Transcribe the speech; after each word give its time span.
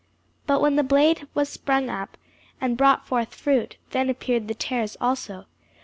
But 0.47 0.61
when 0.61 0.77
the 0.77 0.83
blade 0.83 1.27
was 1.35 1.47
sprung 1.47 1.87
up, 1.87 2.17
and 2.59 2.75
brought 2.75 3.05
forth 3.05 3.35
fruit, 3.35 3.77
then 3.91 4.09
appeared 4.09 4.47
the 4.47 4.55
tares 4.55 4.97
also. 4.99 5.45